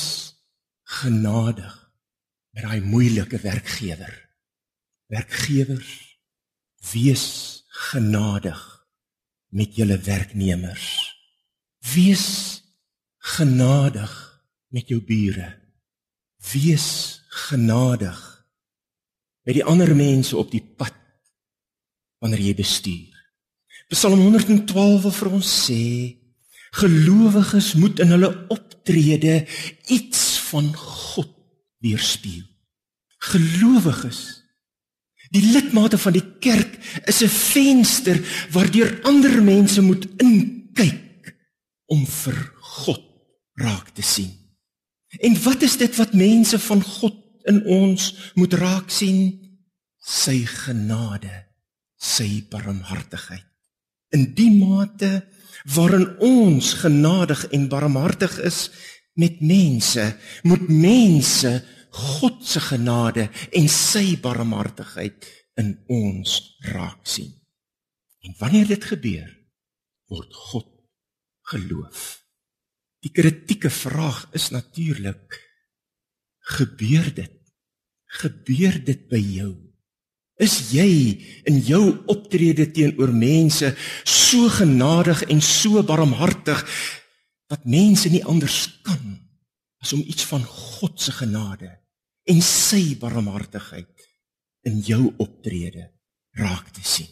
genadig 0.82 1.74
met 2.50 2.62
daai 2.62 2.80
moeilike 2.80 3.38
werkgewer. 3.42 4.14
Werkgewers, 5.06 6.18
wees 6.92 7.26
genadig 7.78 8.60
met 9.48 9.76
julle 9.76 9.98
werknemers. 9.98 10.88
Wees 11.94 12.26
genadig 13.18 14.12
met 14.68 14.88
jou 14.88 15.00
bure. 15.00 15.52
Wees 16.52 16.88
genadig 17.28 18.18
met 19.46 19.56
die 19.56 19.64
ander 19.64 19.94
mense 19.96 20.36
op 20.36 20.50
die 20.52 20.62
pad 20.62 20.96
wanneer 22.20 22.42
jy 22.42 22.54
bestuur. 22.58 23.14
Psalm 23.88 24.20
112 24.20 25.02
wil 25.06 25.14
vir 25.20 25.30
ons 25.38 25.52
sê 25.64 25.82
gelowiges 26.76 27.72
moet 27.80 28.02
in 28.04 28.12
hulle 28.12 28.28
optrede 28.52 29.40
iets 29.88 30.24
van 30.50 30.68
God 30.76 31.30
weerspieël. 31.80 32.44
Gelowiges 33.30 34.20
Die 35.34 35.44
lidmate 35.52 35.98
van 36.00 36.14
die 36.16 36.24
kerk 36.40 36.78
is 37.04 37.22
'n 37.22 37.28
venster 37.28 38.16
waardeur 38.52 38.98
ander 39.02 39.42
mense 39.42 39.82
moet 39.82 40.06
inkyk 40.16 41.36
om 41.86 42.06
vir 42.06 42.52
God 42.60 43.04
raak 43.54 43.88
te 43.94 44.02
sien. 44.02 44.32
En 45.20 45.42
wat 45.42 45.62
is 45.62 45.76
dit 45.76 45.96
wat 45.96 46.12
mense 46.12 46.58
van 46.58 46.82
God 46.82 47.16
in 47.44 47.64
ons 47.64 48.32
moet 48.34 48.52
raak 48.52 48.90
sien? 48.90 49.40
Sy 49.98 50.44
genade, 50.44 51.44
sy 51.96 52.44
barmhartigheid. 52.50 53.44
In 54.10 54.34
die 54.34 54.50
mate 54.50 55.28
waarin 55.74 56.18
ons 56.24 56.72
genadig 56.72 57.44
en 57.52 57.68
barmhartig 57.68 58.38
is, 58.38 58.70
met 59.18 59.40
mense, 59.40 60.04
moet 60.42 60.68
mense 60.68 61.50
God 61.98 62.42
se 62.46 62.60
genade 62.62 63.28
en 63.58 63.68
sy 63.72 64.14
barmhartigheid 64.22 65.26
in 65.58 65.74
ons 65.90 66.38
raak 66.70 67.02
sien. 67.08 67.32
En 68.22 68.34
wanneer 68.38 68.68
dit 68.70 68.84
gebeur, 68.84 69.28
word 70.10 70.34
God 70.50 70.68
geloof. 71.50 72.22
Die 73.02 73.12
kritieke 73.14 73.70
vraag 73.70 74.26
is 74.36 74.50
natuurlik: 74.54 75.38
gebeur 76.56 77.10
dit? 77.14 77.34
Gebeur 78.18 78.78
dit 78.84 79.08
by 79.10 79.20
jou? 79.20 79.52
Is 80.38 80.70
jy 80.70 80.90
in 81.50 81.58
jou 81.66 81.82
optrede 82.06 82.68
teenoor 82.70 83.10
mense 83.10 83.72
so 84.06 84.48
genadig 84.54 85.24
en 85.26 85.42
so 85.42 85.82
barmhartig 85.82 86.62
dat 87.50 87.66
mense 87.66 88.10
nie 88.12 88.22
anders 88.22 88.66
kan 88.86 89.18
as 89.82 89.92
om 89.96 90.02
iets 90.02 90.26
van 90.30 90.44
God 90.44 91.00
se 91.00 91.12
genade 91.12 91.77
en 92.28 92.42
sy 92.44 92.96
barmhartigheid 93.00 94.08
in 94.68 94.80
jou 94.84 95.14
optrede 95.22 95.88
raak 96.38 96.68
te 96.76 96.84
sien. 96.84 97.08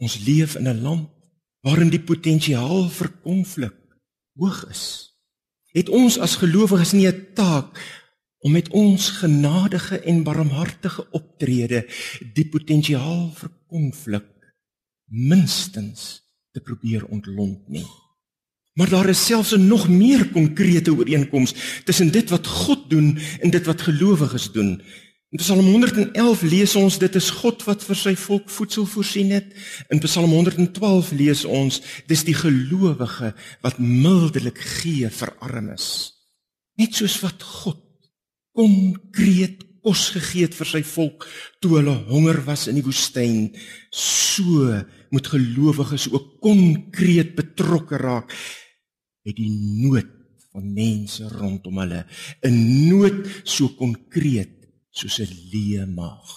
Ons 0.00 0.18
leef 0.24 0.56
in 0.56 0.68
'n 0.68 0.82
land 0.82 1.08
waarin 1.66 1.90
die 1.90 2.02
potensiaal 2.02 2.88
vir 2.88 3.10
konflik 3.22 3.76
hoog 4.38 4.68
is. 4.70 5.12
Het 5.72 5.88
ons 5.88 6.18
as 6.18 6.36
gelowiges 6.36 6.92
nie 6.92 7.08
'n 7.08 7.32
taak 7.34 7.78
om 8.38 8.52
met 8.52 8.68
ons 8.68 9.10
genadige 9.10 9.98
en 10.00 10.22
barmhartige 10.22 11.10
optrede 11.10 11.86
die 12.34 12.48
potensiaal 12.48 13.30
vir 13.34 13.50
konflik 13.66 14.28
minstens 15.06 16.22
te 16.52 16.60
probeer 16.60 17.04
ontlont 17.04 17.68
nie? 17.68 17.86
Maar 18.76 18.88
daar 18.92 19.08
is 19.08 19.24
selfs 19.24 19.54
'n 19.56 19.66
nog 19.66 19.88
meer 19.88 20.28
konkrete 20.28 20.92
ooreenkoms 20.94 21.54
tussen 21.84 22.12
dit 22.12 22.30
wat 22.30 22.46
God 22.46 22.90
doen 22.90 23.18
en 23.40 23.50
dit 23.50 23.64
wat 23.66 23.80
gelowiges 23.80 24.52
doen. 24.52 24.82
In 25.30 25.38
Psalm 25.38 25.66
111 25.66 26.42
lees 26.42 26.76
ons 26.76 26.98
dit 26.98 27.14
is 27.14 27.30
God 27.30 27.64
wat 27.64 27.84
vir 27.84 27.96
sy 27.96 28.14
volk 28.16 28.50
voedsel 28.50 28.86
voorsien 28.86 29.30
het. 29.30 29.48
In 29.88 29.98
Psalm 29.98 30.30
112 30.30 31.10
lees 31.12 31.44
ons 31.44 31.80
dis 32.06 32.24
die 32.24 32.34
gelowige 32.34 33.34
wat 33.60 33.78
mildelik 33.78 34.58
gee 34.58 35.10
vir 35.10 35.32
armes. 35.38 36.12
Net 36.76 36.94
soos 36.94 37.20
wat 37.20 37.42
God 37.42 37.82
konkreet 38.52 39.64
kos 39.82 40.10
gegee 40.10 40.42
het 40.42 40.54
vir 40.54 40.66
sy 40.66 40.82
volk 40.82 41.26
toe 41.60 41.76
hulle 41.78 41.94
honger 42.10 42.44
was 42.44 42.66
in 42.68 42.74
die 42.74 42.84
woestyn, 42.84 43.56
so 43.90 44.82
moet 45.10 45.26
gelowiges 45.26 46.08
ook 46.12 46.40
konkreet 46.40 47.34
betrokke 47.34 47.96
raak 47.96 48.32
met 49.26 49.36
die 49.38 49.50
nood 49.82 50.08
van 50.54 50.72
mense 50.72 51.26
rondom 51.28 51.80
hulle, 51.82 52.06
'n 52.46 52.88
nood 52.88 53.26
so 53.44 53.74
konkreet 53.76 54.54
soos 54.90 55.18
'n 55.20 55.32
leë 55.52 55.86
maag. 55.86 56.30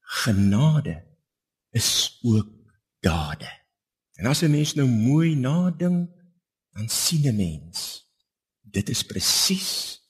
Genade 0.00 0.96
is 1.70 2.18
ook 2.22 2.48
dade. 3.00 3.52
En 4.18 4.26
as 4.26 4.42
'n 4.42 4.50
mens 4.50 4.74
nou 4.74 4.88
mooi 4.88 5.36
nadink, 5.36 6.10
dan 6.72 6.88
sien 6.88 7.28
'n 7.28 7.36
mens 7.36 8.04
dit 8.62 8.88
is 8.88 9.04
presies 9.04 10.00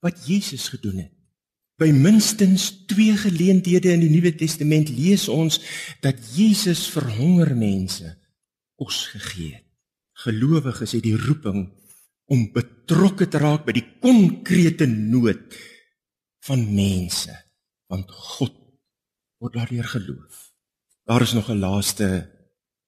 wat 0.00 0.26
Jesus 0.26 0.68
gedoen 0.68 0.96
het. 0.96 1.12
By 1.76 1.90
minstens 1.92 2.84
twee 2.86 3.16
geleenthede 3.16 3.92
in 3.92 4.00
die 4.00 4.10
Nuwe 4.10 4.34
Testament 4.34 4.88
lees 4.88 5.28
ons 5.28 5.60
dat 6.00 6.16
Jesus 6.34 6.88
vir 6.88 7.10
honger 7.18 7.56
mense 7.56 8.16
kos 8.74 9.06
gegee 9.06 9.54
het 9.54 9.65
gelowiges 10.24 10.94
het 10.96 11.04
die 11.04 11.16
roeping 11.16 11.66
om 12.32 12.46
betrokke 12.54 13.28
te 13.30 13.40
raak 13.42 13.66
by 13.66 13.74
die 13.76 13.86
konkrete 14.02 14.86
nood 14.88 15.56
van 16.46 16.62
mense, 16.74 17.34
want 17.90 18.10
God 18.10 18.54
word 19.42 19.54
daardeur 19.58 19.86
geloof. 19.92 20.46
Daar 21.06 21.22
is 21.22 21.32
nog 21.32 21.50
'n 21.50 21.60
laaste 21.60 22.30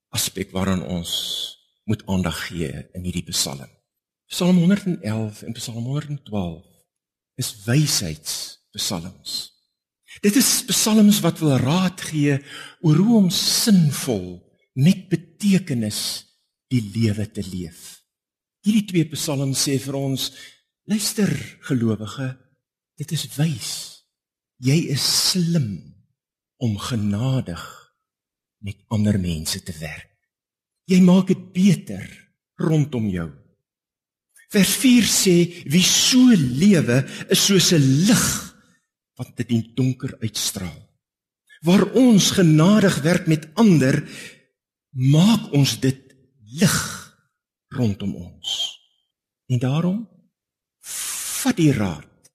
aspek 0.09 0.51
waaraan 0.51 0.83
ons 0.83 1.11
moet 1.83 2.05
aandag 2.05 2.47
gee 2.47 2.89
in 2.93 3.03
hierdie 3.03 3.29
Psalm. 3.31 3.69
Psalm 4.25 4.57
111 4.57 5.41
en 5.41 5.53
Psalm 5.53 5.83
112 5.83 6.65
is 7.35 7.63
wysheidspsalms. 7.65 9.59
Dit 10.21 10.35
is 10.35 10.63
psalms 10.65 11.19
wat 11.19 11.39
wil 11.39 11.57
raad 11.57 12.01
gee 12.01 12.39
oor 12.81 12.95
hoe 12.95 13.17
om 13.17 13.29
sinvol 13.29 14.41
met 14.73 15.07
betekenis 15.09 16.28
die 16.69 16.81
lewe 16.93 17.25
te 17.33 17.43
leef. 17.45 17.99
Hierdie 18.65 18.85
twee 18.89 19.07
psalms 19.13 19.65
sê 19.67 19.77
vir 19.81 19.97
ons: 19.97 20.29
Luister, 20.89 21.31
gelowige, 21.67 22.33
dit 22.99 23.11
is 23.15 23.25
wys. 23.37 23.73
Jy 24.59 24.77
is 24.93 25.03
slim 25.31 25.71
om 26.59 26.75
genadig 26.89 27.61
met 28.59 28.79
ander 28.91 29.15
mense 29.21 29.61
te 29.63 29.75
werk. 29.79 30.09
Jy 30.89 30.99
maak 31.05 31.29
dit 31.31 31.45
beter 31.55 32.03
rondom 32.59 33.07
jou. 33.13 33.29
Vers 34.49 34.71
4 34.81 35.07
sê 35.07 35.35
wie 35.69 35.85
so 35.85 36.33
lewe 36.33 37.03
is 37.29 37.45
soos 37.45 37.71
'n 37.71 37.85
lig 38.09 38.25
wat 39.15 39.35
dit 39.37 39.49
in 39.51 39.63
donker 39.75 40.17
uitstraal. 40.23 40.81
Waar 41.61 41.85
ons 41.93 42.31
genadig 42.31 43.01
werk 43.03 43.27
met 43.27 43.47
ander, 43.55 44.03
maak 44.91 45.53
ons 45.53 45.79
dit 45.79 46.08
lig 46.57 46.77
rondom 47.75 48.15
ons. 48.15 48.55
En 49.49 49.59
daarom 49.59 49.99
vat 51.41 51.57
die 51.57 51.71
raad, 51.73 52.31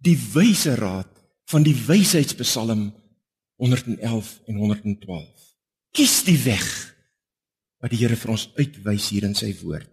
die 0.00 0.16
wyse 0.32 0.74
raad 0.78 1.10
van 1.50 1.66
die 1.66 1.74
wysheidspsalm 1.74 2.88
111 3.60 4.30
en 4.46 4.56
112. 4.56 5.48
Kies 5.92 6.22
die 6.24 6.38
weg 6.44 6.66
wat 7.80 7.92
die 7.92 8.00
Here 8.02 8.16
vir 8.16 8.34
ons 8.36 8.46
uitwys 8.56 9.08
hier 9.12 9.26
in 9.28 9.34
sy 9.36 9.50
woord. 9.62 9.90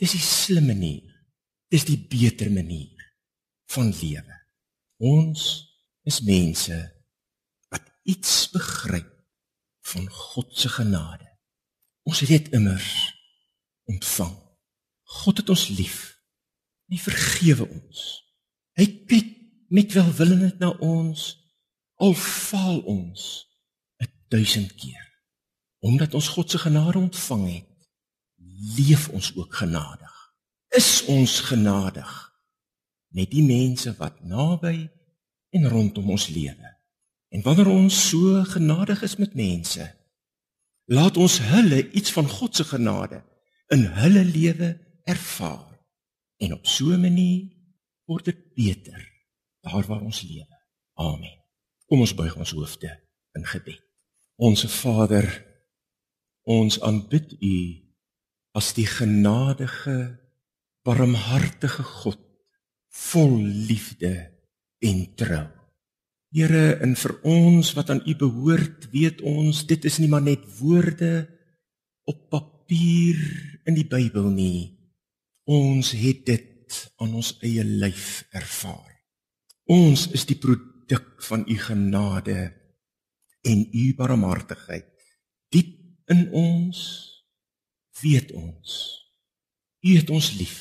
Dis 0.00 0.14
die 0.16 0.22
slim 0.22 0.68
manier. 0.70 1.10
Dis 1.72 1.86
die 1.88 1.98
beter 1.98 2.50
manier 2.52 3.00
van 3.74 3.90
lewe. 3.90 4.40
Ons 5.02 5.46
is 6.06 6.20
mense 6.24 6.76
wat 7.72 7.86
iets 8.08 8.46
begryp 8.52 9.10
van 9.90 10.08
God 10.08 10.52
se 10.56 10.70
genade. 10.70 11.33
Ons 12.04 12.20
het 12.20 12.28
dit 12.28 12.50
immers 12.56 12.90
ontvang. 13.88 14.34
God 15.02 15.40
het 15.40 15.48
ons 15.48 15.68
lief. 15.76 16.00
Hy 16.92 16.98
vergewe 17.00 17.68
ons. 17.68 18.04
Hy 18.76 18.86
kyk 19.08 19.30
met 19.74 19.92
welwillendheid 19.96 20.60
na 20.60 20.74
ons 20.84 21.32
al 22.02 22.14
faal 22.18 22.80
ons 22.90 23.24
1000 24.34 24.74
keer. 24.74 25.02
Omdat 25.84 26.14
ons 26.14 26.28
God 26.28 26.50
se 26.50 26.58
genade 26.58 26.98
ontvang 26.98 27.44
het, 27.52 27.88
leef 28.76 29.08
ons 29.08 29.32
ook 29.36 29.54
genadig. 29.54 30.14
Is 30.68 31.04
ons 31.06 31.40
genadig 31.40 32.12
met 33.14 33.30
die 33.30 33.44
mense 33.46 33.94
wat 33.98 34.22
naby 34.26 34.88
en 35.54 35.68
rondom 35.68 36.10
ons 36.10 36.28
lewe. 36.28 36.70
En 37.28 37.42
wanneer 37.42 37.70
ons 37.70 38.08
so 38.08 38.42
genadig 38.44 39.02
is 39.02 39.16
met 39.16 39.34
mense, 39.34 39.86
laat 40.84 41.16
ons 41.16 41.38
hulle 41.40 41.90
iets 41.92 42.12
van 42.12 42.28
God 42.28 42.56
se 42.56 42.64
genade 42.64 43.22
in 43.72 43.86
hulle 44.00 44.24
lewe 44.24 44.70
ervaar. 45.04 45.80
En 46.36 46.52
op 46.52 46.66
so 46.66 46.92
'n 46.92 47.00
manier 47.00 47.48
word 48.04 48.24
dit 48.24 48.54
beter 48.54 49.12
daar 49.60 49.86
waar 49.86 50.00
ons 50.00 50.22
lewe. 50.22 50.58
Amen. 50.94 51.42
Kom 51.86 52.00
ons 52.00 52.14
buig 52.14 52.36
ons 52.36 52.50
hoofde 52.50 53.00
in 53.32 53.46
gebed. 53.46 53.82
Onse 54.36 54.68
Vader, 54.68 55.26
ons 56.42 56.80
aanbid 56.80 57.36
U 57.40 57.56
as 58.52 58.72
die 58.74 58.86
genadige, 58.86 60.20
barmhartige 60.82 61.82
God, 61.82 62.20
vol 62.88 63.38
liefde 63.42 64.30
en 64.78 65.14
trou. 65.14 65.63
Here, 66.34 66.80
in 66.82 66.96
vir 66.98 67.12
ons 67.30 67.68
wat 67.76 67.92
aan 67.94 68.00
U 68.10 68.12
behoort, 68.18 68.88
weet 68.90 69.20
ons 69.22 69.60
dit 69.70 69.84
is 69.86 70.00
nie 70.02 70.08
maar 70.10 70.24
net 70.24 70.42
woorde 70.58 71.28
op 72.10 72.24
papier 72.32 73.20
in 73.70 73.76
die 73.78 73.86
Bybel 73.86 74.32
nie. 74.34 74.74
Ons 75.46 75.92
het 75.94 76.24
dit 76.26 76.78
aan 76.98 77.14
ons 77.14 77.30
eie 77.46 77.62
lyf 77.62 78.24
ervaar. 78.34 78.90
Ons 79.70 80.08
is 80.10 80.26
die 80.26 80.34
produk 80.34 81.22
van 81.22 81.44
u 81.46 81.54
genade 81.54 82.50
en 83.46 83.62
u 83.70 83.84
barmhartigheid. 83.94 84.90
Diep 85.54 86.10
in 86.10 86.26
ons 86.34 86.80
weet 88.02 88.32
ons. 88.34 88.72
U 89.86 89.94
het 89.94 90.10
ons 90.10 90.32
lief. 90.34 90.58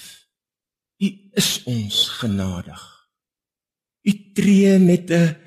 U 1.02 1.10
is 1.34 1.50
ons 1.66 2.04
genadig. 2.22 2.84
U 4.06 4.14
tree 4.38 4.78
met 4.78 5.10
'n 5.10 5.42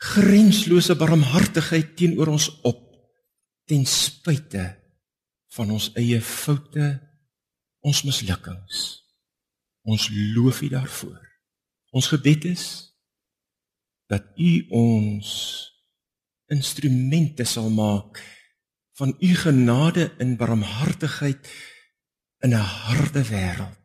grenslose 0.00 0.96
barmhartigheid 0.96 1.92
teenoor 1.96 2.32
ons 2.32 2.48
op 2.64 2.80
ten 3.68 3.84
spyte 3.86 4.64
van 5.54 5.72
ons 5.76 5.90
eie 5.98 6.20
foute, 6.24 6.86
ons 7.84 8.02
mislukkings. 8.06 8.80
Ons 9.84 10.08
loof 10.34 10.62
U 10.64 10.70
daarvoor. 10.72 11.20
Ons 11.92 12.08
gebed 12.12 12.46
is 12.48 12.64
dat 14.10 14.26
U 14.40 14.50
ons 14.74 15.28
instrumente 16.50 17.44
sal 17.46 17.70
maak 17.70 18.20
van 18.98 19.14
U 19.20 19.34
genade 19.42 20.10
en 20.20 20.36
barmhartigheid 20.36 21.50
in 22.44 22.54
'n 22.56 22.68
harde 22.86 23.22
wêreld 23.28 23.78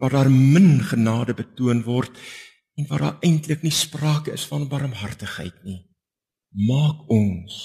waar 0.00 0.10
daar 0.10 0.30
min 0.30 0.80
genade 0.80 1.34
betoon 1.34 1.82
word 1.82 2.18
en 2.80 2.86
waar 2.88 3.04
daar 3.04 3.18
eintlik 3.20 3.62
nie 3.62 3.74
sprake 3.74 4.32
is 4.32 4.46
van 4.48 4.68
barmhartigheid 4.68 5.64
nie. 5.64 5.80
Maak 6.66 7.04
ons 7.12 7.56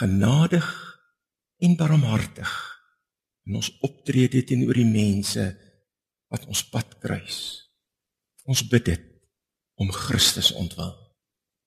genadig 0.00 0.66
en 1.62 1.76
barmhartig 1.76 2.50
in 3.46 3.60
ons 3.60 3.70
optrede 3.86 4.42
teenoor 4.46 4.74
die 4.74 4.88
mense 4.88 5.44
wat 6.30 6.46
ons 6.46 6.64
pad 6.72 6.98
kruis. 7.02 7.38
Ons 8.50 8.64
bid 8.66 8.88
dit 8.90 9.06
om 9.80 9.92
Christus 9.94 10.50
ontwil. 10.52 10.92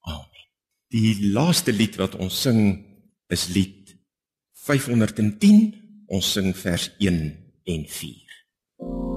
Amen. 0.09 0.49
Die 0.93 1.31
laaste 1.33 1.73
lied 1.73 1.97
wat 2.01 2.19
ons 2.19 2.41
sing 2.45 2.59
is 3.33 3.47
lied 3.55 3.95
510. 4.67 5.79
Ons 6.13 6.35
sing 6.35 6.51
vers 6.57 6.91
1 6.99 7.23
en 7.73 7.87
4. 7.89 9.12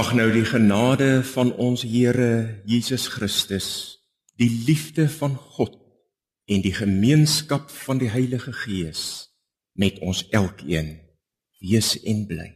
Mag 0.00 0.14
nou 0.16 0.30
die 0.32 0.46
genade 0.48 1.20
van 1.28 1.50
ons 1.60 1.82
Here 1.84 2.62
Jesus 2.64 3.02
Christus, 3.12 3.66
die 4.40 4.48
liefde 4.64 5.04
van 5.12 5.34
God 5.36 5.74
en 6.48 6.62
die 6.64 6.72
gemeenskap 6.72 7.68
van 7.82 8.00
die 8.00 8.08
Heilige 8.08 8.54
Gees 8.62 9.02
met 9.76 9.98
ons 10.00 10.22
elkeen 10.32 10.94
wees 11.60 11.98
en 12.00 12.24
bly. 12.30 12.48